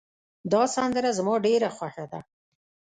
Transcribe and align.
دا 0.51 0.61
سندره 0.75 1.09
زما 1.17 1.33
ډېره 1.45 1.69
خوښه 1.77 2.05
ده 2.11 2.19